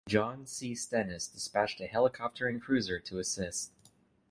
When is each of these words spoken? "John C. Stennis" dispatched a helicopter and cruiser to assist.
"John 0.07 0.47
C. 0.47 0.73
Stennis" 0.73 1.27
dispatched 1.27 1.79
a 1.79 1.85
helicopter 1.85 2.47
and 2.47 2.59
cruiser 2.59 2.99
to 3.01 3.19
assist. 3.19 3.71